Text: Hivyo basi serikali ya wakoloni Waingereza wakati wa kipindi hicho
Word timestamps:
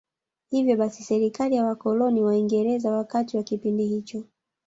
Hivyo 0.49 0.75
basi 0.77 1.03
serikali 1.03 1.55
ya 1.55 1.65
wakoloni 1.65 2.21
Waingereza 2.21 2.91
wakati 2.91 3.37
wa 3.37 3.43
kipindi 3.43 3.87
hicho 3.87 4.23